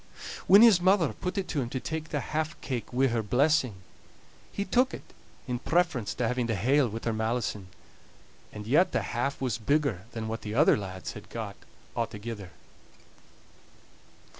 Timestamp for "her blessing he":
3.09-4.65